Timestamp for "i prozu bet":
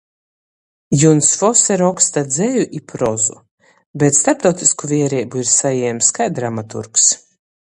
2.79-4.17